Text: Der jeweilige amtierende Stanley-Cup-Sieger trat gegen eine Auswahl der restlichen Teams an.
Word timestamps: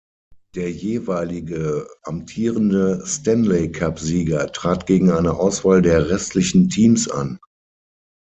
Der 0.55 0.71
jeweilige 0.71 1.87
amtierende 2.01 3.03
Stanley-Cup-Sieger 3.05 4.51
trat 4.51 4.87
gegen 4.87 5.11
eine 5.11 5.35
Auswahl 5.35 5.83
der 5.83 6.09
restlichen 6.09 6.69
Teams 6.69 7.07
an. 7.07 7.37